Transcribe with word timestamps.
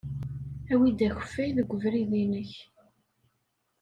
Awi-d 0.73 0.99
akeffay 1.07 1.49
deg 1.57 1.69
ubrid-nnek. 1.75 2.51